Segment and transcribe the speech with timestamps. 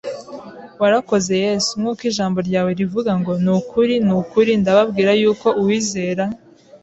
[0.81, 1.71] Warakoze Yesu!
[1.79, 6.23] Nk’uko ijambo ryawe rivuga ngo: "Ni ukuri, ni ukuri, ndababwira yuko uwizera